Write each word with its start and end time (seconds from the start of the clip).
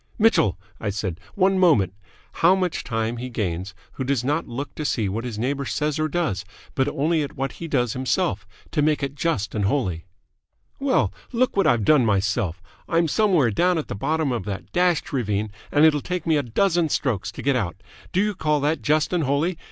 "Mitchell," 0.17 0.57
I 0.79 0.89
said, 0.89 1.19
"one 1.35 1.59
moment. 1.59 1.93
How 2.41 2.55
much 2.55 2.83
time 2.83 3.17
he 3.17 3.29
gains 3.29 3.75
who 3.91 4.03
does 4.03 4.23
not 4.23 4.47
look 4.47 4.73
to 4.73 4.83
see 4.83 5.07
what 5.07 5.23
his 5.25 5.37
neighbour 5.37 5.63
says 5.65 5.99
or 5.99 6.07
does, 6.07 6.43
but 6.73 6.87
only 6.87 7.21
at 7.21 7.35
what 7.35 7.51
he 7.51 7.67
does 7.67 7.93
himself, 7.93 8.47
to 8.71 8.81
make 8.81 9.03
it 9.03 9.13
just 9.13 9.53
and 9.53 9.65
holy." 9.65 10.07
"Well, 10.79 11.13
look 11.31 11.55
what 11.55 11.67
I've 11.67 11.85
done 11.85 12.03
myself! 12.03 12.63
I'm 12.89 13.07
somewhere 13.07 13.51
down 13.51 13.77
at 13.77 13.89
the 13.89 13.93
bottom 13.95 14.31
of 14.31 14.43
that 14.45 14.71
dashed 14.71 15.13
ravine, 15.13 15.51
and 15.71 15.85
it'll 15.85 16.01
take 16.01 16.25
me 16.25 16.35
a 16.35 16.41
dozen 16.41 16.89
strokes 16.89 17.31
to 17.33 17.43
get 17.43 17.55
out. 17.55 17.83
Do 18.11 18.23
you 18.23 18.33
call 18.33 18.59
that 18.61 18.81
just 18.81 19.13
and 19.13 19.23
holy? 19.25 19.59